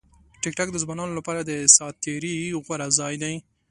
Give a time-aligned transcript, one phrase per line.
[0.41, 2.33] ټیکټاک د ځوانانو لپاره د ساعت تېري
[2.65, 3.33] غوره ځای دی.